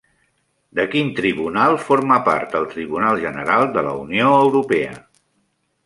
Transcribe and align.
De 0.79 0.85
quin 0.93 1.11
tribunal 1.19 1.77
forma 1.89 2.17
part 2.29 2.57
el 2.61 2.65
Tribunal 2.73 3.23
General 3.27 3.67
de 3.77 3.85
la 3.89 3.93
Unió 4.07 4.33
Europea? 4.47 4.99